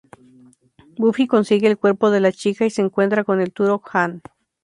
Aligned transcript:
Buffy 0.97 1.27
consigue 1.27 1.67
el 1.67 1.77
cuerpo 1.77 2.09
de 2.09 2.19
la 2.21 2.31
chica 2.31 2.65
y 2.65 2.71
se 2.71 2.81
encuentra 2.81 3.23
con 3.23 3.39
el 3.39 3.53
Turok-han. 3.53 4.23